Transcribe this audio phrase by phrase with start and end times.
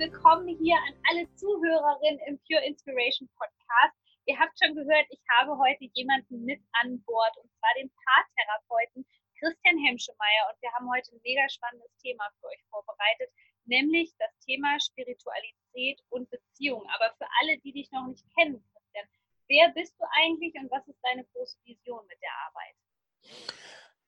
[0.00, 3.92] willkommen hier an alle Zuhörerinnen im Pure Inspiration Podcast.
[4.24, 9.04] Ihr habt schon gehört, ich habe heute jemanden mit an Bord und zwar den Paartherapeuten
[9.38, 13.28] Christian Hemschemeyer und wir haben heute ein mega spannendes Thema für euch vorbereitet,
[13.66, 16.80] nämlich das Thema Spiritualität und Beziehung.
[16.96, 19.06] Aber für alle, die dich noch nicht kennen, Christian,
[19.48, 22.76] wer bist du eigentlich und was ist deine große Vision mit der Arbeit?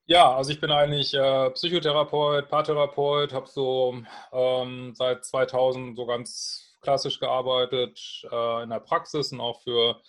[0.06, 4.02] Ja, also ich bin eigentlich äh, Psychotherapeut, Paartherapeut, habe so
[4.33, 10.01] ähm, seit 2000 so ganz klassisch gearbeitet äh, in der Praxis und auch für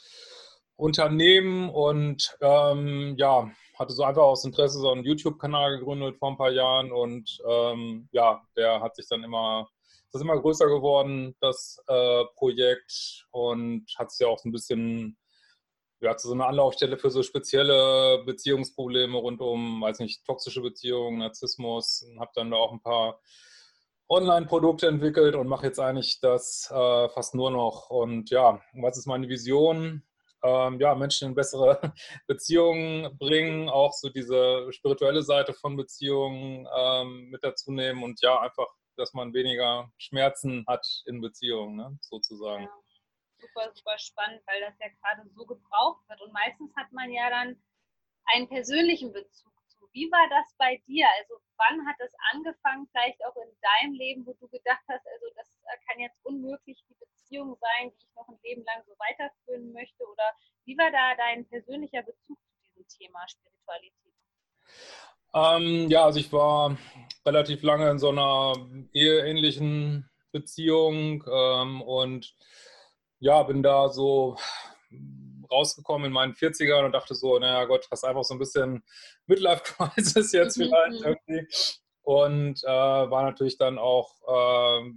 [0.76, 6.38] Unternehmen und ähm, ja, hatte so einfach aus Interesse so einen YouTube-Kanal gegründet vor ein
[6.38, 9.70] paar Jahren und ähm, ja, der hat sich dann immer,
[10.12, 14.52] das ist immer größer geworden, das äh, Projekt und hat sich ja auch so ein
[14.52, 15.18] bisschen
[16.04, 21.20] ja, zu so einer Anlaufstelle für so spezielle Beziehungsprobleme rund um, weiß nicht, toxische Beziehungen,
[21.20, 22.06] Narzissmus.
[22.20, 23.22] Habe dann da auch ein paar
[24.10, 27.90] Online-Produkte entwickelt und mache jetzt eigentlich das äh, fast nur noch.
[27.90, 30.04] Und ja, was ist meine Vision?
[30.44, 31.80] Ähm, ja, Menschen in bessere
[32.28, 38.42] Beziehungen bringen, auch so diese spirituelle Seite von Beziehungen ähm, mit dazu nehmen und ja,
[38.42, 38.68] einfach,
[38.98, 42.64] dass man weniger Schmerzen hat in Beziehungen, ne, sozusagen.
[42.64, 42.83] Ja
[43.44, 46.22] super, super spannend, weil das ja gerade so gebraucht wird.
[46.22, 47.62] Und meistens hat man ja dann
[48.26, 49.88] einen persönlichen Bezug zu.
[49.92, 51.06] Wie war das bei dir?
[51.20, 55.26] Also wann hat das angefangen, vielleicht auch in deinem Leben, wo du gedacht hast, also
[55.36, 55.48] das
[55.88, 60.04] kann jetzt unmöglich die Beziehung sein, die ich noch ein Leben lang so weiterführen möchte?
[60.06, 60.24] Oder
[60.66, 64.14] wie war da dein persönlicher Bezug zu diesem Thema Spiritualität?
[65.36, 66.78] Ähm, ja, also ich war
[67.26, 68.54] relativ lange in so einer
[68.94, 72.36] eheähnlichen Beziehung ähm, und
[73.24, 74.36] ja, bin da so
[75.50, 78.84] rausgekommen in meinen 40ern und dachte so, naja Gott, hast einfach so ein bisschen
[79.28, 81.16] Midlife-Crisis jetzt vielleicht mhm.
[81.28, 81.48] irgendwie.
[82.02, 84.90] Und äh, war natürlich dann auch, äh,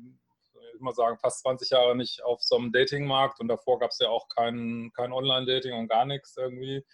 [0.74, 4.00] ich mal sagen, fast 20 Jahre nicht auf so einem Datingmarkt und davor gab es
[4.00, 6.84] ja auch kein, kein Online-Dating und gar nichts irgendwie.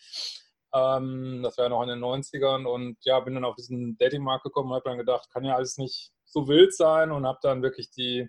[0.75, 4.44] Ähm, das war ja noch in den 90ern und ja, bin dann auf diesen Datingmarkt
[4.44, 7.62] gekommen und habe dann gedacht, kann ja alles nicht so wild sein und habe dann
[7.62, 8.28] wirklich die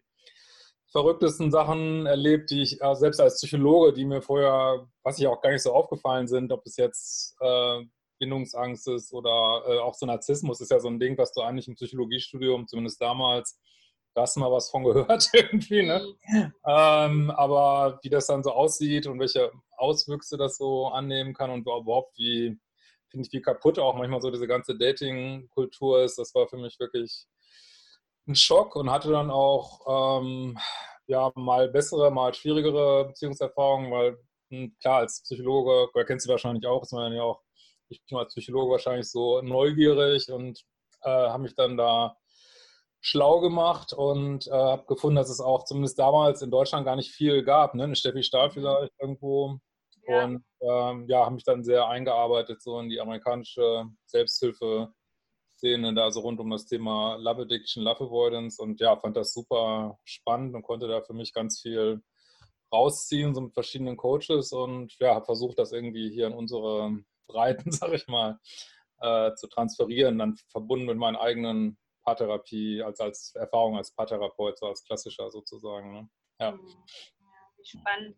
[0.93, 5.41] verrücktesten Sachen erlebt, die ich äh, selbst als Psychologe, die mir vorher, was ich auch
[5.41, 7.83] gar nicht so aufgefallen sind, ob es jetzt äh,
[8.19, 11.67] Bindungsangst ist oder äh, auch so Narzissmus ist ja so ein Ding, was du eigentlich
[11.67, 13.59] im Psychologiestudium, zumindest damals,
[14.13, 16.05] da hast du mal was von gehört irgendwie, ne?
[16.27, 16.53] Mhm.
[16.63, 21.61] Ähm, aber wie das dann so aussieht und welche Auswüchse das so annehmen kann und
[21.61, 22.59] überhaupt wie,
[23.09, 26.79] finde ich, wie kaputt auch manchmal so diese ganze Dating-Kultur ist, das war für mich
[26.79, 27.25] wirklich
[28.27, 30.57] ein Schock und hatte dann auch ähm,
[31.07, 34.17] ja, mal bessere, mal schwierigere Beziehungserfahrungen, weil
[34.49, 37.41] hm, klar, als Psychologe, oder kennst du wahrscheinlich auch, ist man ja auch,
[37.89, 40.61] ich bin als Psychologe wahrscheinlich so neugierig und
[41.01, 42.15] äh, habe mich dann da
[43.01, 47.11] schlau gemacht und äh, habe gefunden, dass es auch zumindest damals in Deutschland gar nicht
[47.11, 47.75] viel gab.
[47.75, 47.83] Ne?
[47.83, 48.51] Eine Steffi Stahl mhm.
[48.51, 49.57] vielleicht irgendwo.
[50.07, 50.23] Ja.
[50.25, 54.93] Und ähm, ja, habe mich dann sehr eingearbeitet so in die amerikanische Selbsthilfe
[55.63, 59.31] Szene da so rund um das Thema Love Addiction, Love Avoidance und ja, fand das
[59.31, 62.03] super spannend und konnte da für mich ganz viel
[62.73, 66.97] rausziehen, so mit verschiedenen Coaches und ja, habe versucht, das irgendwie hier in unsere
[67.27, 68.39] Breiten, sag ich mal,
[68.99, 74.65] äh, zu transferieren, dann verbunden mit meinen eigenen Paartherapie, als, als Erfahrung als Paartherapeut, so
[74.65, 75.93] als klassischer sozusagen.
[75.93, 76.09] Ne?
[76.41, 76.49] Ja.
[76.49, 76.57] ja,
[77.55, 78.17] wie spannend.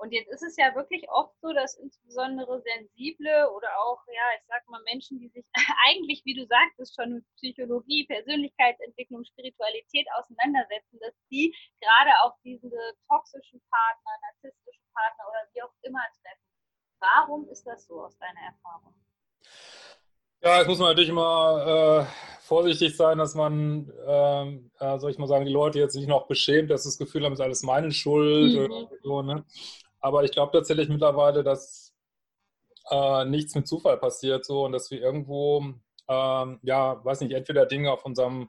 [0.00, 4.46] Und jetzt ist es ja wirklich oft so, dass insbesondere sensible oder auch, ja, ich
[4.48, 5.44] sag mal, Menschen, die sich
[5.86, 12.70] eigentlich, wie du sagtest, schon mit Psychologie, Persönlichkeitsentwicklung, Spiritualität auseinandersetzen, dass die gerade auf diese
[13.08, 16.48] toxischen Partner, narzisstischen Partner oder wie auch immer treffen.
[17.00, 18.94] Warum ist das so aus deiner Erfahrung?
[20.42, 25.18] Ja, jetzt muss man natürlich immer äh, vorsichtig sein, dass man, ähm, äh, soll ich
[25.18, 27.44] mal sagen, die Leute jetzt nicht noch beschämt, dass sie das Gefühl haben, es ist
[27.44, 28.64] alles meine Schuld mhm.
[28.64, 29.22] oder so.
[29.22, 29.44] Ne?
[30.00, 31.94] Aber ich glaube tatsächlich mittlerweile, dass
[32.90, 35.64] äh, nichts mit Zufall passiert so und dass wir irgendwo,
[36.08, 38.48] ähm, ja, weiß nicht, entweder Dinge auf unserem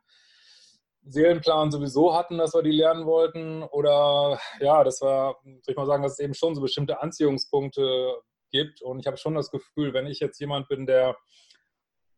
[1.03, 5.87] Seelenplan sowieso hatten, dass wir die lernen wollten oder ja, dass wir, soll ich mal
[5.87, 8.21] sagen, dass es eben schon so bestimmte Anziehungspunkte
[8.51, 8.81] gibt.
[8.81, 11.17] Und ich habe schon das Gefühl, wenn ich jetzt jemand bin, der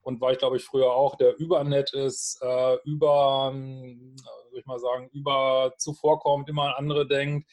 [0.02, 3.54] und war ich glaube ich früher auch, der übernett ist, äh, über
[4.64, 7.50] ich mal sagen, über zuvorkommt, immer an andere denkt.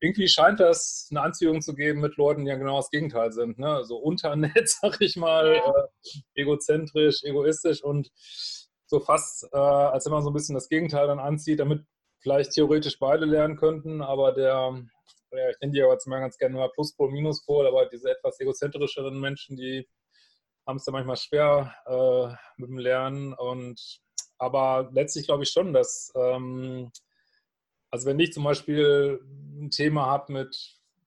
[0.00, 3.58] Irgendwie scheint das eine Anziehung zu geben mit Leuten, die ja genau das Gegenteil sind.
[3.58, 3.84] Ne?
[3.84, 8.10] So unternett, sag ich mal, äh, egozentrisch, egoistisch und
[8.86, 11.84] so fast, äh, als wenn man so ein bisschen das Gegenteil dann anzieht, damit
[12.20, 14.74] vielleicht theoretisch beide lernen könnten, aber der,
[15.32, 19.18] ja, ich nenne die aber Beispiel ganz gerne mal Pluspol, Minuspol, aber diese etwas egozentrischeren
[19.18, 19.88] Menschen, die
[20.66, 23.32] haben es da manchmal schwer äh, mit dem Lernen.
[23.34, 24.00] Und
[24.40, 26.90] aber letztlich glaube ich schon, dass ähm,
[27.90, 29.20] also wenn ich zum Beispiel
[29.60, 30.56] ein Thema habe mit,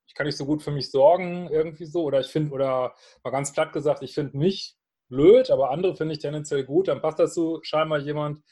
[0.05, 2.93] ich kann nicht so gut für mich sorgen, irgendwie so, oder ich finde, oder
[3.23, 4.75] mal ganz platt gesagt, ich finde mich
[5.09, 8.43] blöd, aber andere finde ich tendenziell gut, dann passt dazu scheinbar jemand,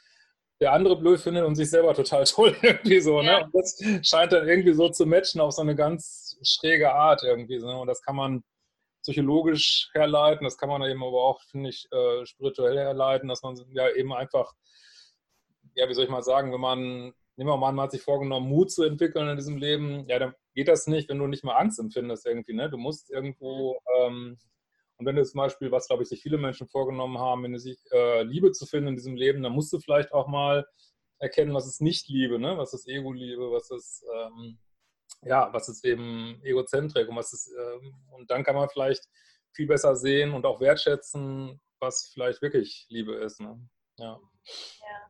[0.62, 3.22] der andere blöd findet und sich selber total toll irgendwie so.
[3.22, 3.28] Ne?
[3.28, 3.40] Ja.
[3.40, 3.46] Ne?
[3.46, 7.60] Und das scheint dann irgendwie so zu matchen auf so eine ganz schräge Art irgendwie.
[7.60, 7.78] So, ne?
[7.78, 8.44] Und das kann man
[9.02, 13.56] psychologisch herleiten, das kann man eben aber auch, finde ich, äh, spirituell herleiten, dass man
[13.72, 14.54] ja eben einfach,
[15.76, 18.02] ja, wie soll ich mal sagen, wenn man, nehmen wir mal an, man hat sich
[18.02, 21.44] vorgenommen, Mut zu entwickeln in diesem Leben, ja, dann geht das nicht, wenn du nicht
[21.44, 22.70] mal Angst empfindest irgendwie, ne?
[22.70, 24.38] Du musst irgendwo, ähm,
[24.98, 27.60] und wenn du zum Beispiel, was glaube ich sich viele Menschen vorgenommen haben, wenn du
[27.60, 30.66] sich äh, Liebe zu finden in diesem Leben, dann musst du vielleicht auch mal
[31.18, 32.58] erkennen, was ist nicht Liebe, ne?
[32.58, 34.60] was ist Ego-Liebe, was ist ähm,
[35.24, 39.08] ja, was ist eben Egozentrik und was ist, ähm, und dann kann man vielleicht
[39.54, 43.40] viel besser sehen und auch wertschätzen, was vielleicht wirklich Liebe ist.
[43.40, 43.60] Ne?
[43.98, 44.20] Ja.
[44.82, 45.10] ja.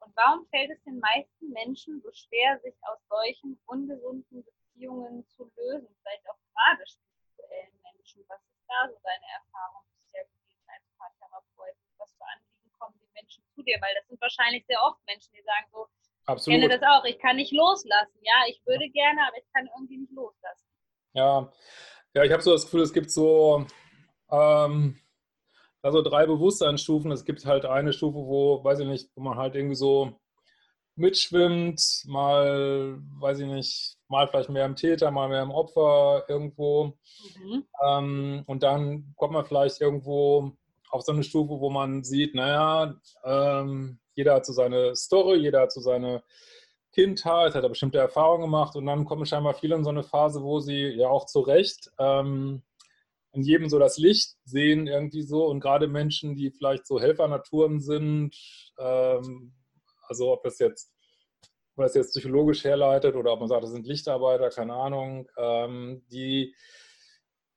[0.00, 5.50] Und warum fällt es den meisten Menschen so schwer, sich aus solchen ungesunden Beziehungen zu
[5.56, 5.88] lösen?
[6.02, 8.24] Vielleicht auch gerade spirituellen Menschen.
[8.28, 11.76] Was ist da so deine Erfahrung bisher gewesen als Paartherapeut?
[11.98, 13.78] Was für Anliegen kommen die Menschen zu dir?
[13.80, 15.88] Weil das sind wahrscheinlich sehr oft Menschen, die sagen so,
[16.28, 16.58] Absolut.
[16.58, 17.04] Ich kenne das auch.
[17.06, 18.18] Ich kann nicht loslassen.
[18.20, 20.66] Ja, ich würde gerne, aber ich kann irgendwie nicht loslassen.
[21.14, 21.50] Ja,
[22.14, 23.66] ja ich habe so das Gefühl, es gibt so,
[24.30, 24.98] ähm,
[25.80, 27.10] also drei Bewusstseinsstufen.
[27.12, 30.20] Es gibt halt eine Stufe, wo, weiß ich nicht, wo man halt irgendwie so
[30.96, 36.98] mitschwimmt, mal, weiß ich nicht, mal vielleicht mehr im Täter, mal mehr im Opfer irgendwo.
[37.38, 37.64] Mhm.
[37.86, 40.52] Ähm, und dann kommt man vielleicht irgendwo
[40.90, 42.94] auf so eine Stufe, wo man sieht, naja,
[43.24, 46.24] ähm, jeder hat so seine Story, jeder hat so seine
[46.92, 50.42] Kindheit, hat da bestimmte Erfahrungen gemacht und dann kommen scheinbar viele in so eine Phase,
[50.42, 52.64] wo sie ja auch zu Recht ähm,
[53.32, 57.80] in jedem so das Licht sehen irgendwie so und gerade Menschen, die vielleicht so Helfernaturen
[57.80, 58.34] sind,
[58.80, 59.54] ähm,
[60.08, 60.92] also ob das jetzt
[61.76, 66.02] ob das jetzt psychologisch herleitet oder ob man sagt, das sind Lichtarbeiter, keine Ahnung, ähm,
[66.10, 66.56] die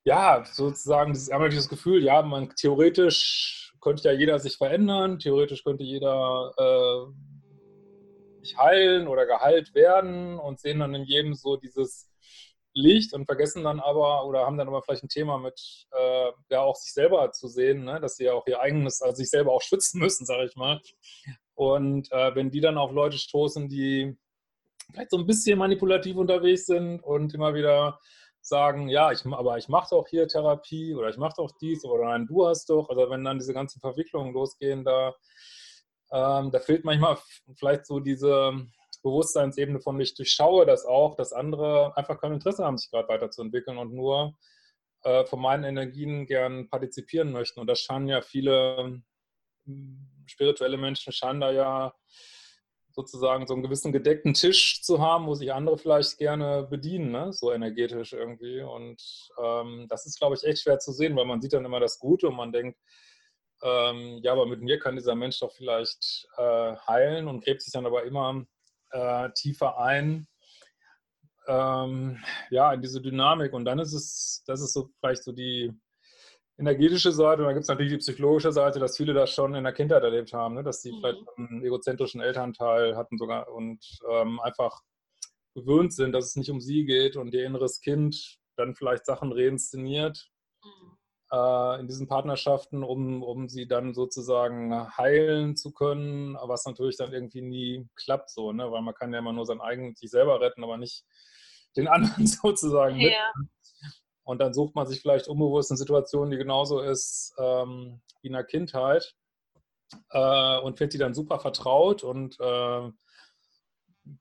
[0.04, 5.64] ja sozusagen dieses, einmal dieses Gefühl, ja, man theoretisch könnte ja jeder sich verändern, theoretisch
[5.64, 12.10] könnte jeder äh, sich heilen oder geheilt werden und sehen dann in jedem so dieses
[12.74, 15.60] Licht und vergessen dann aber oder haben dann aber vielleicht ein Thema mit,
[15.92, 18.00] äh, ja, auch sich selber zu sehen, ne?
[18.00, 20.80] dass sie ja auch ihr eigenes, also sich selber auch schützen müssen, sage ich mal.
[21.54, 24.18] Und äh, wenn die dann auf Leute stoßen, die
[24.92, 28.00] vielleicht so ein bisschen manipulativ unterwegs sind und immer wieder
[28.42, 32.06] sagen, ja, ich, aber ich mache doch hier Therapie oder ich mache doch dies oder
[32.06, 32.90] nein, du hast doch.
[32.90, 35.16] Also wenn dann diese ganzen Verwicklungen losgehen, da,
[36.12, 37.18] ähm, da fehlt manchmal
[37.56, 38.54] vielleicht so diese
[39.04, 43.78] Bewusstseinsebene von ich durchschaue das auch, dass andere einfach kein Interesse haben, sich gerade weiterzuentwickeln
[43.78, 44.36] und nur
[45.04, 47.60] äh, von meinen Energien gern partizipieren möchten.
[47.60, 49.02] Und das scheinen ja viele
[49.66, 51.94] hm, spirituelle Menschen scheinen da ja
[52.94, 57.32] sozusagen so einen gewissen gedeckten Tisch zu haben, wo sich andere vielleicht gerne bedienen, ne?
[57.34, 58.62] so energetisch irgendwie.
[58.62, 59.02] Und
[59.42, 62.00] ähm, das ist, glaube ich, echt schwer zu sehen, weil man sieht dann immer das
[62.00, 62.78] Gute und man denkt,
[63.64, 67.74] ähm, ja, aber mit mir kann dieser Mensch doch vielleicht äh, heilen und gräbt sich
[67.74, 68.44] dann aber immer
[68.92, 70.28] äh, tiefer ein.
[71.48, 73.54] Ähm, ja, in diese Dynamik.
[73.54, 75.72] Und dann ist es, das ist so vielleicht so die,
[76.62, 79.64] energetische Seite und dann gibt es natürlich die psychologische Seite, dass viele das schon in
[79.64, 80.64] der Kindheit erlebt haben, ne?
[80.64, 80.98] dass sie mhm.
[80.98, 84.82] vielleicht einen egozentrischen Elternteil hatten sogar und ähm, einfach
[85.56, 89.34] gewöhnt sind, dass es nicht um sie geht und ihr inneres Kind dann vielleicht Sachen
[89.34, 90.30] reinszeniert
[90.64, 90.98] mhm.
[91.32, 97.12] äh, in diesen Partnerschaften, um, um sie dann sozusagen heilen zu können, was natürlich dann
[97.12, 98.72] irgendwie nie klappt so, ne?
[98.72, 101.04] weil man kann ja immer nur sein eigenes sich selber retten, aber nicht
[101.76, 103.00] den anderen sozusagen.
[103.00, 103.32] Ja.
[104.24, 108.34] Und dann sucht man sich vielleicht unbewusst eine Situation, die genauso ist ähm, wie in
[108.34, 109.16] der Kindheit
[110.12, 112.92] äh, und findet die dann super vertraut und äh,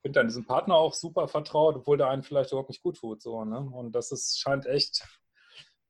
[0.02, 3.22] findet dann diesen Partner auch super vertraut, obwohl der einen vielleicht überhaupt nicht gut tut.
[3.22, 3.58] So, ne?
[3.60, 5.06] Und das ist, scheint echt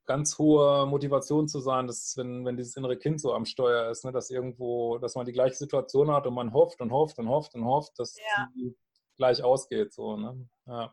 [0.06, 4.04] ganz hohe Motivation zu sein, dass wenn, wenn dieses innere Kind so am Steuer ist,
[4.04, 7.28] ne, dass irgendwo, dass man die gleiche Situation hat und man hofft und hofft und
[7.28, 8.48] hofft und hofft, dass ja.
[8.54, 8.76] sie
[9.16, 9.92] gleich ausgeht.
[9.92, 10.48] So, ne?
[10.66, 10.92] ja.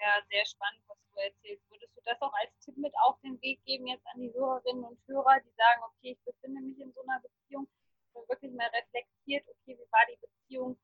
[0.00, 1.71] ja, sehr spannend, was du erzählst
[2.04, 5.40] das auch als Tipp mit auf den Weg geben jetzt an die Hörerinnen und Hörer,
[5.40, 7.68] die sagen, okay, ich befinde mich in so einer Beziehung,
[8.14, 10.78] und wirklich mal reflektiert, okay, wie war die Beziehung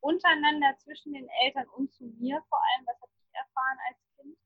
[0.00, 2.86] untereinander zwischen den Eltern und zu mir vor allem?
[2.86, 4.36] Was habe ich erfahren als Kind?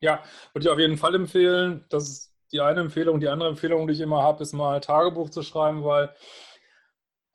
[0.00, 1.84] Ja, würde ich auf jeden Fall empfehlen.
[1.88, 3.20] Das ist die eine Empfehlung.
[3.20, 6.14] Die andere Empfehlung, die ich immer habe, ist mal Tagebuch zu schreiben, weil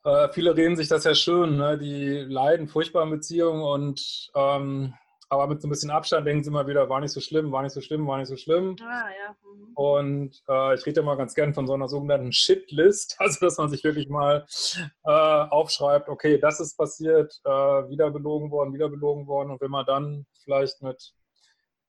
[0.04, 1.56] äh, viele reden sich das ja schön.
[1.56, 1.78] Ne?
[1.78, 4.94] Die leiden furchtbar in Beziehungen und ähm,
[5.30, 7.62] aber mit so ein bisschen Abstand denken sie immer wieder, war nicht so schlimm, war
[7.62, 8.76] nicht so schlimm, war nicht so schlimm.
[8.80, 9.36] Ah, ja.
[9.42, 9.72] Mhm.
[9.74, 13.68] Und äh, ich rede immer ganz gern von so einer sogenannten Shitlist, also dass man
[13.68, 14.46] sich wirklich mal
[15.04, 19.50] äh, aufschreibt, okay, das ist passiert, äh, wieder belogen worden, wieder belogen worden.
[19.50, 21.12] Und wenn man dann vielleicht mit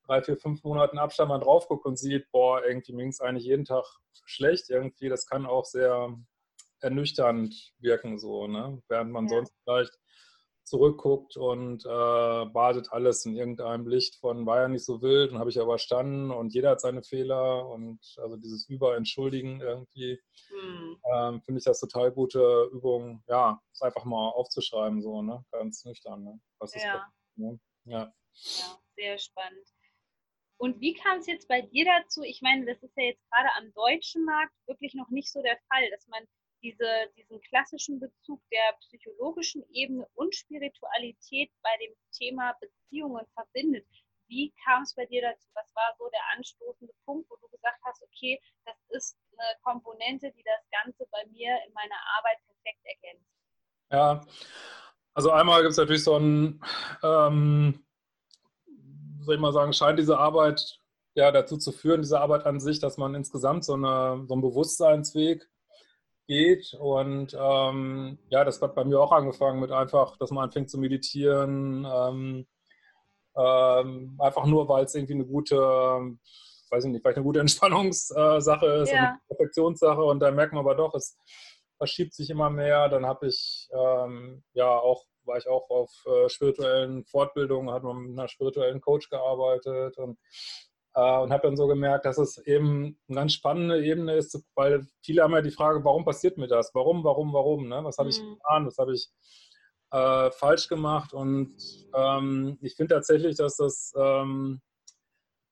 [0.05, 3.46] drei, vier, fünf Monaten Abstand mal drauf guckt und sieht, boah, irgendwie ging es eigentlich
[3.46, 3.86] jeden Tag
[4.25, 6.13] schlecht, irgendwie, das kann auch sehr
[6.81, 8.81] ernüchternd wirken, so, ne?
[8.88, 9.29] Während man ja.
[9.29, 9.99] sonst vielleicht
[10.70, 15.40] zurückguckt und äh, badet alles in irgendeinem Licht von war ja nicht so wild und
[15.40, 20.20] habe ich aber überstanden und jeder hat seine Fehler und also dieses Überentschuldigen irgendwie
[20.52, 21.02] mhm.
[21.14, 25.44] ähm, finde ich das total gute Übung, ja, es einfach mal aufzuschreiben, so, ne?
[25.52, 26.40] Ganz nüchtern, ne?
[26.60, 27.06] Was ist ja.
[27.36, 27.60] Ne?
[27.86, 28.14] ja.
[28.34, 29.68] ja, sehr spannend.
[30.58, 32.22] Und wie kam es jetzt bei dir dazu?
[32.22, 35.58] Ich meine, das ist ja jetzt gerade am deutschen Markt wirklich noch nicht so der
[35.70, 36.22] Fall, dass man
[36.62, 43.86] diese, diesen klassischen Bezug der psychologischen Ebene und Spiritualität bei dem Thema Beziehungen verbindet.
[44.28, 45.48] Wie kam es bei dir dazu?
[45.56, 50.32] Was war so der anstoßende Punkt, wo du gesagt hast, okay, das ist eine Komponente,
[50.32, 53.30] die das Ganze bei mir in meiner Arbeit perfekt ergänzt?
[53.92, 54.22] Ja,
[55.13, 56.63] also einmal gibt es natürlich so ein,
[57.01, 57.84] ähm,
[59.22, 60.80] soll ich mal sagen, scheint diese Arbeit
[61.16, 64.42] ja dazu zu führen, diese Arbeit an sich, dass man insgesamt so, eine, so einen
[64.42, 65.50] Bewusstseinsweg
[66.29, 66.74] geht.
[66.79, 70.77] Und ähm, ja, das hat bei mir auch angefangen mit einfach, dass man anfängt zu
[70.77, 71.86] meditieren.
[71.91, 72.48] Ähm,
[73.36, 78.65] ähm, einfach nur, weil es irgendwie eine gute, weiß ich nicht, vielleicht eine gute Entspannungssache
[78.83, 79.00] ist, ja.
[79.00, 80.03] eine Perfektionssache.
[80.03, 81.17] Und dann merkt man aber doch, es
[81.77, 82.88] verschiebt sich immer mehr.
[82.89, 87.98] Dann habe ich ähm, ja auch war ich auch auf äh, spirituellen Fortbildungen, hat man
[87.98, 90.17] mit einer spirituellen Coach gearbeitet und
[91.00, 95.24] und habe dann so gemerkt, dass es eben eine ganz spannende Ebene ist, weil viele
[95.24, 96.72] haben ja die Frage, warum passiert mir das?
[96.74, 97.68] Warum, warum, warum?
[97.68, 97.84] Ne?
[97.84, 98.36] Was habe ich mhm.
[98.36, 98.65] getan?
[98.65, 99.10] Was habe ich
[99.91, 101.13] äh, falsch gemacht?
[101.13, 101.56] Und
[101.94, 104.62] ähm, ich finde tatsächlich, dass das ähm,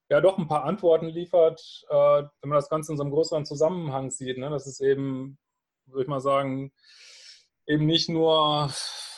[0.10, 3.46] ja doch ein paar Antworten liefert, äh, wenn man das Ganze in so einem größeren
[3.46, 4.38] Zusammenhang sieht.
[4.38, 4.50] Ne?
[4.50, 5.38] Das ist eben,
[5.86, 6.72] würde ich mal sagen,
[7.68, 8.72] eben nicht nur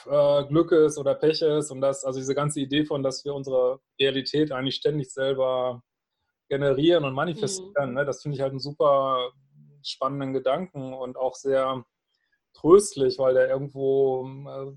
[0.06, 3.34] äh, Glück ist oder Pech ist und das, also diese ganze Idee von, dass wir
[3.34, 5.84] unsere Realität eigentlich ständig selber
[6.50, 7.90] generieren und manifestieren.
[7.90, 7.96] Mhm.
[7.96, 8.06] Ne?
[8.06, 9.32] Das finde ich halt einen super
[9.84, 11.86] spannenden Gedanken und auch sehr
[12.54, 14.72] tröstlich, weil der irgendwo, äh,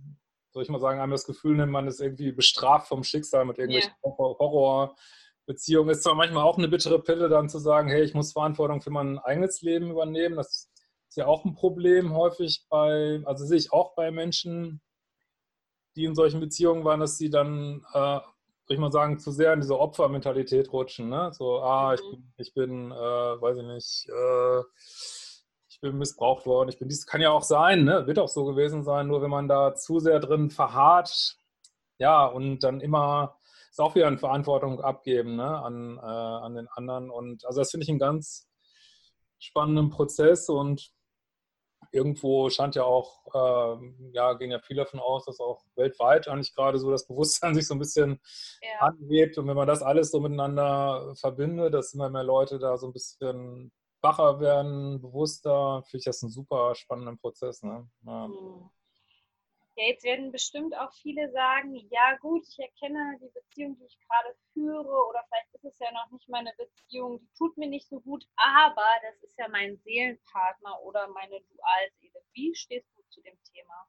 [0.52, 3.58] soll ich mal sagen, einem das Gefühl nimmt, man ist irgendwie bestraft vom Schicksal mit
[3.58, 4.16] irgendwelchen yeah.
[4.18, 5.90] Horrorbeziehungen.
[5.90, 8.90] Ist zwar manchmal auch eine bittere Pille, dann zu sagen, hey, ich muss Verantwortung für
[8.90, 10.36] mein eigenes Leben übernehmen.
[10.36, 10.70] Das
[11.08, 14.80] ist ja auch ein Problem häufig bei, also sehe ich auch bei Menschen,
[15.96, 18.20] die in solchen Beziehungen waren, dass sie dann äh,
[18.66, 21.08] soll ich mal sagen, zu sehr in diese Opfermentalität rutschen.
[21.08, 21.30] Ne?
[21.32, 22.10] So, ah, ich mhm.
[22.10, 24.62] bin, ich bin äh, weiß ich nicht, äh,
[25.68, 28.06] ich bin missbraucht worden, ich bin dies, kann ja auch sein, ne?
[28.06, 31.36] wird auch so gewesen sein, nur wenn man da zu sehr drin verharrt,
[31.98, 33.36] ja, und dann immer
[33.72, 35.62] ist auch wieder eine Verantwortung abgeben ne?
[35.62, 37.10] an, äh, an den anderen.
[37.10, 38.46] Und also das finde ich einen ganz
[39.38, 40.92] spannenden Prozess und
[41.92, 46.54] irgendwo scheint ja auch, äh, ja, gehen ja viele davon aus, dass auch weltweit eigentlich
[46.54, 48.20] gerade so das Bewusstsein sich so ein bisschen
[48.62, 48.86] ja.
[48.86, 49.38] anhebt.
[49.38, 52.92] Und wenn man das alles so miteinander verbindet, dass immer mehr Leute da so ein
[52.92, 53.70] bisschen
[54.00, 57.62] wacher werden, bewusster, finde ich das einen super spannenden Prozess.
[57.62, 57.88] Ne?
[58.04, 58.28] Ja.
[58.28, 58.70] Mhm.
[59.74, 63.98] Ja, jetzt werden bestimmt auch viele sagen, ja gut, ich erkenne die Beziehung, die ich
[64.06, 67.88] gerade führe, oder vielleicht ist es ja noch nicht meine Beziehung, die tut mir nicht
[67.88, 72.22] so gut, aber das ist ja mein Seelenpartner oder meine Dualseele.
[72.34, 73.86] Wie stehst du zu dem Thema?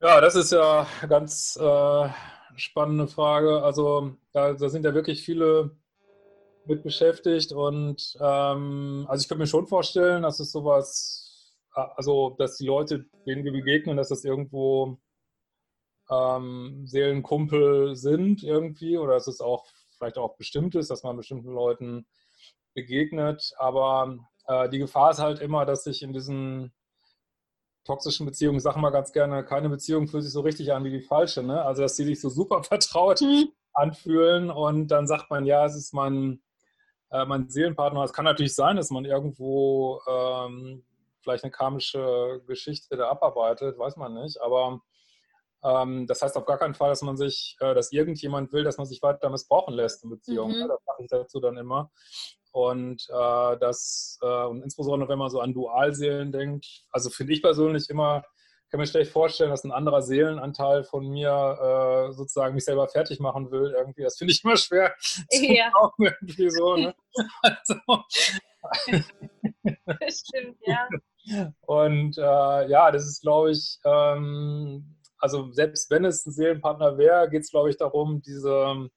[0.00, 2.08] Ja, das ist ja eine ganz äh,
[2.56, 3.62] spannende Frage.
[3.62, 5.76] Also da, da, sind ja wirklich viele
[6.66, 11.25] mit beschäftigt und ähm, also ich könnte mir schon vorstellen, dass es sowas
[11.76, 14.98] also dass die Leute, denen wir begegnen, dass das irgendwo
[16.10, 19.66] ähm, Seelenkumpel sind irgendwie oder dass es auch
[19.96, 22.06] vielleicht auch bestimmt ist, dass man bestimmten Leuten
[22.74, 23.52] begegnet.
[23.58, 26.72] Aber äh, die Gefahr ist halt immer, dass sich in diesen
[27.84, 30.90] toxischen Beziehungen, ich sage mal ganz gerne, keine Beziehung fühlt sich so richtig an wie
[30.90, 31.42] die falsche.
[31.42, 31.62] Ne?
[31.62, 33.48] Also dass sie sich so super vertraut mhm.
[33.72, 36.40] anfühlen und dann sagt man, ja, es ist mein,
[37.10, 38.02] äh, mein Seelenpartner.
[38.04, 40.84] Es kann natürlich sein, dass man irgendwo ähm,
[41.26, 44.40] vielleicht eine karmische Geschichte da abarbeitet, weiß man nicht.
[44.40, 44.80] Aber
[45.64, 48.78] ähm, das heißt auf gar keinen Fall, dass man sich, äh, dass irgendjemand will, dass
[48.78, 50.62] man sich weiter missbrauchen lässt in Beziehungen.
[50.62, 50.68] Mhm.
[50.68, 51.90] Das mache ich dazu dann immer.
[52.52, 57.42] Und äh, das, äh, und insbesondere wenn man so an Dualseelen denkt, also finde ich
[57.42, 58.22] persönlich immer
[58.70, 63.20] kann mir schlecht vorstellen, dass ein anderer Seelenanteil von mir äh, sozusagen mich selber fertig
[63.20, 63.74] machen will.
[63.76, 64.94] Irgendwie, das finde ich immer schwer.
[65.32, 65.70] Ja.
[65.98, 66.94] irgendwie so, ne?
[67.42, 67.76] also,
[70.00, 70.88] das stimmt, ja.
[71.60, 77.28] Und äh, ja, das ist, glaube ich, ähm, also selbst wenn es ein Seelenpartner wäre,
[77.28, 78.88] geht es, glaube ich, darum, diese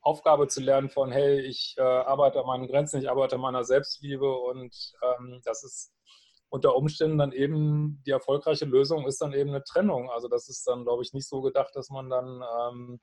[0.00, 3.64] Aufgabe zu lernen von, hey, ich äh, arbeite an meinen Grenzen, ich arbeite an meiner
[3.64, 5.92] Selbstliebe und ähm, das ist
[6.50, 10.10] unter Umständen dann eben die erfolgreiche Lösung ist dann eben eine Trennung.
[10.10, 13.00] Also das ist dann, glaube ich, nicht so gedacht, dass man dann ähm,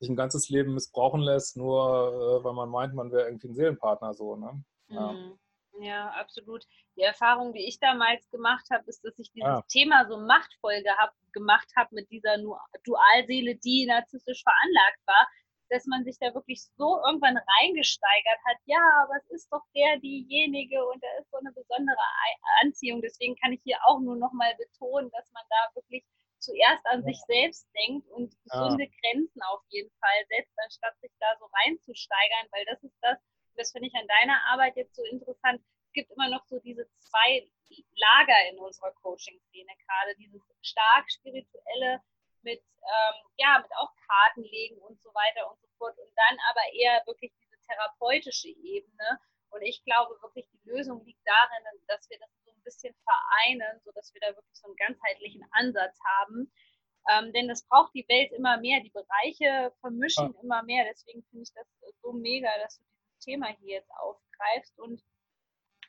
[0.00, 3.54] sich ein ganzes Leben missbrauchen lässt, nur äh, weil man meint, man wäre irgendwie ein
[3.54, 4.34] Seelenpartner so.
[4.34, 4.64] Ne?
[4.88, 5.12] Ja.
[5.12, 5.38] Mhm.
[5.80, 6.64] Ja, absolut.
[6.96, 9.64] Die Erfahrung, die ich damals gemacht habe, ist, dass ich dieses ja.
[9.68, 12.36] Thema so machtvoll gehabt, gemacht habe mit dieser
[12.84, 15.28] Dualseele, die narzisstisch veranlagt war,
[15.70, 19.98] dass man sich da wirklich so irgendwann reingesteigert hat, ja, aber es ist doch der,
[20.00, 21.96] diejenige und da ist so eine besondere
[22.60, 23.00] Anziehung.
[23.00, 26.04] Deswegen kann ich hier auch nur nochmal betonen, dass man da wirklich
[26.40, 27.06] zuerst an ja.
[27.06, 28.90] sich selbst denkt und gesunde ja.
[29.00, 33.18] Grenzen auf jeden Fall setzt, anstatt sich da so reinzusteigern, weil das ist das,
[33.60, 35.60] das finde ich an deiner Arbeit jetzt so interessant.
[35.86, 37.46] Es gibt immer noch so diese zwei
[37.94, 42.00] Lager in unserer Coaching-Szene gerade, dieses stark spirituelle
[42.42, 46.38] mit, ähm, ja, mit auch Karten legen und so weiter und so fort und dann
[46.50, 49.20] aber eher wirklich diese therapeutische Ebene.
[49.50, 53.80] Und ich glaube wirklich, die Lösung liegt darin, dass wir das so ein bisschen vereinen,
[53.84, 56.50] sodass wir da wirklich so einen ganzheitlichen Ansatz haben.
[57.10, 58.80] Ähm, denn das braucht die Welt immer mehr.
[58.80, 60.40] Die Bereiche vermischen ja.
[60.40, 60.84] immer mehr.
[60.84, 61.66] Deswegen finde ich das
[62.02, 62.84] so mega, dass du
[63.20, 64.78] Thema hier jetzt aufgreifst.
[64.78, 65.02] Und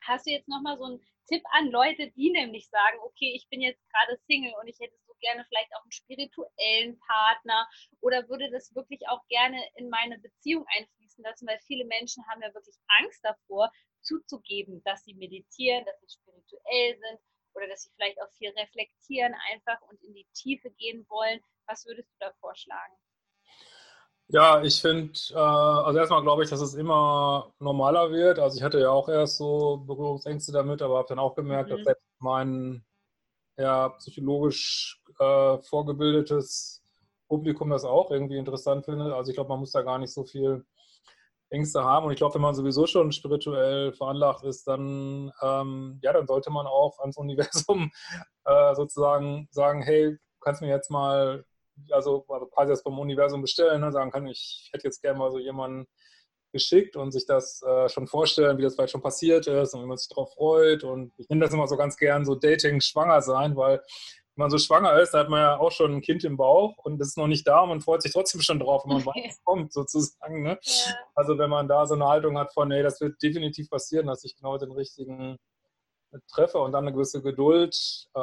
[0.02, 3.60] hast du jetzt nochmal so einen Tipp an Leute, die nämlich sagen, okay, ich bin
[3.60, 7.68] jetzt gerade Single und ich hätte so gerne vielleicht auch einen spirituellen Partner
[8.00, 12.42] oder würde das wirklich auch gerne in meine Beziehung einfließen lassen, weil viele Menschen haben
[12.42, 13.70] ja wirklich Angst davor,
[14.02, 17.20] zuzugeben, dass sie meditieren, dass sie spirituell sind
[17.54, 21.40] oder dass sie vielleicht auch viel reflektieren einfach und in die Tiefe gehen wollen.
[21.66, 22.94] Was würdest du da vorschlagen?
[24.32, 28.38] Ja, ich finde, äh, also erstmal glaube ich, dass es immer normaler wird.
[28.38, 31.74] Also ich hatte ja auch erst so Berührungsängste damit, aber habe dann auch gemerkt, mhm.
[31.76, 32.82] dass selbst mein
[33.58, 36.82] ja, psychologisch äh, vorgebildetes
[37.28, 39.12] Publikum das auch irgendwie interessant findet.
[39.12, 40.64] Also ich glaube, man muss da gar nicht so viel
[41.50, 42.06] Ängste haben.
[42.06, 46.50] Und ich glaube, wenn man sowieso schon spirituell veranlagt ist, dann, ähm, ja, dann sollte
[46.50, 47.90] man auch ans Universum
[48.46, 51.44] äh, sozusagen sagen, hey, kannst du mir jetzt mal
[51.90, 53.92] also, also quasi das vom Universum bestellen, ne?
[53.92, 55.86] sagen kann, ich hätte jetzt gerne mal so jemanden
[56.52, 59.86] geschickt und sich das äh, schon vorstellen, wie das vielleicht schon passiert ist und wie
[59.86, 60.84] man sich darauf freut.
[60.84, 63.80] Und ich nenne das immer so ganz gern so Dating schwanger sein, weil
[64.34, 66.76] wenn man so schwanger ist, da hat man ja auch schon ein Kind im Bauch
[66.78, 69.06] und das ist noch nicht da und man freut sich trotzdem schon drauf, wenn man
[69.06, 70.42] weiß, es kommt, sozusagen.
[70.42, 70.58] Ne?
[70.62, 70.94] Ja.
[71.14, 74.24] Also wenn man da so eine Haltung hat von, nee, das wird definitiv passieren, dass
[74.24, 75.38] ich genau den richtigen
[76.28, 77.74] treffe und dann eine gewisse Geduld
[78.14, 78.20] äh,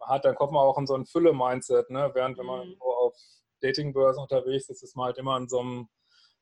[0.00, 1.90] hat, dann kommt man auch in so ein Fülle-Mindset.
[1.90, 2.10] Ne?
[2.14, 2.76] Während wenn man mhm.
[2.78, 3.14] so auf
[3.60, 5.88] Datingbörsen unterwegs ist, ist man halt immer in so einem,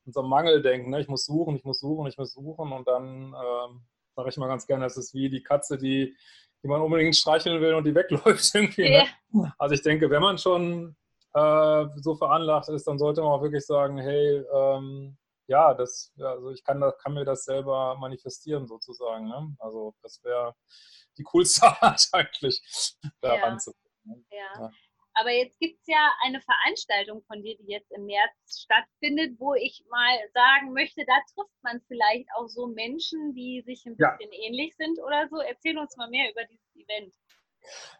[0.05, 0.91] in so einem Mangeldenken.
[0.91, 1.01] Ne?
[1.01, 3.83] Ich muss suchen, ich muss suchen, ich muss suchen und dann ähm,
[4.15, 6.17] sage ich mal ganz gerne, das ist wie die Katze, die,
[6.63, 8.83] die man unbedingt streicheln will und die wegläuft irgendwie.
[8.83, 9.07] Yeah.
[9.31, 9.53] Ne?
[9.59, 10.97] Also ich denke, wenn man schon
[11.35, 16.51] äh, so veranlagt ist, dann sollte man auch wirklich sagen, hey, ähm, ja, das, also
[16.51, 19.29] ich kann, kann mir das selber manifestieren sozusagen.
[19.29, 19.57] Ne?
[19.59, 20.55] Also das wäre
[21.19, 22.61] die coolste Art eigentlich,
[23.21, 23.43] da ja.
[23.43, 23.87] ranzukommen.
[24.05, 24.25] Ne?
[24.31, 24.61] Ja.
[24.61, 24.71] ja.
[25.19, 29.55] Aber jetzt gibt es ja eine Veranstaltung von dir, die jetzt im März stattfindet, wo
[29.55, 34.33] ich mal sagen möchte, da trifft man vielleicht auch so Menschen, die sich ein bisschen
[34.33, 34.47] ja.
[34.47, 35.39] ähnlich sind oder so.
[35.39, 37.15] Erzähl uns mal mehr über dieses Event.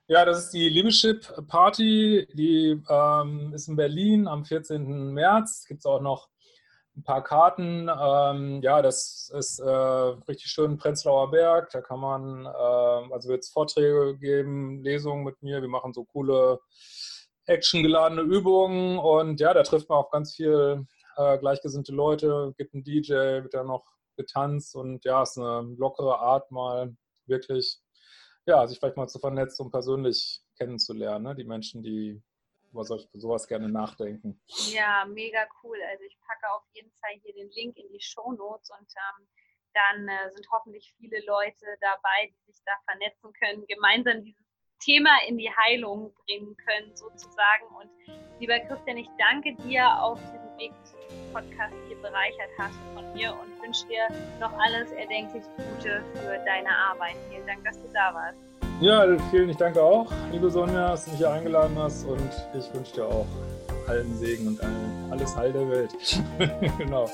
[0.09, 5.13] Ja, das ist die Leadership Party, die ähm, ist in Berlin am 14.
[5.15, 5.65] März.
[5.67, 6.29] Gibt es auch noch
[6.97, 7.89] ein paar Karten.
[7.89, 11.71] Ähm, ja, das ist äh, richtig schön Prenzlauer Berg.
[11.71, 15.61] Da kann man, äh, also wird es Vorträge geben, Lesungen mit mir.
[15.61, 16.61] Wir machen so coole
[17.47, 20.85] actiongeladene Übungen und ja, da trifft man auch ganz viel
[21.17, 22.55] äh, gleichgesinnte Leute.
[22.57, 23.85] Gibt einen DJ, wird da noch
[24.17, 27.79] getanzt und ja, ist eine lockere Art mal wirklich,
[28.47, 31.25] ja, sich vielleicht mal zu vernetzen und persönlich kennenzulernen.
[31.25, 31.35] Ne?
[31.35, 32.23] Die Menschen, die
[32.73, 34.41] über sowas gerne nachdenken.
[34.71, 35.79] Ja, mega cool.
[35.91, 39.27] Also ich packe auf jeden Fall hier den Link in die Show Notes und ähm,
[39.75, 44.47] dann äh, sind hoffentlich viele Leute dabei, die sich da vernetzen können, gemeinsam dieses
[44.81, 47.67] Thema in die Heilung bringen können, sozusagen.
[47.79, 47.91] Und
[48.41, 53.33] lieber Christian, ich danke dir auf diesem Weg zum Podcast hier bereichert hast von mir
[53.33, 54.09] und wünsche dir
[54.41, 57.17] noch alles erdenklich Gute für deine Arbeit.
[57.31, 58.56] Vielen Dank, dass du da warst.
[58.81, 62.75] Ja, vielen ich danke auch, liebe Sonja, dass du mich hier eingeladen hast und ich
[62.75, 63.27] wünsche dir auch
[63.89, 64.61] allen Segen und
[65.11, 65.95] alles Heil der Welt.
[66.79, 67.09] genau.